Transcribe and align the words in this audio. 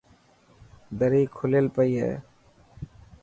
دري 0.99 1.23
کليل 1.37 1.65
پئي 1.75 1.93
هي. 2.03 2.13